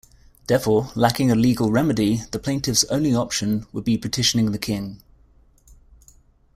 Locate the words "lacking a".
0.95-1.35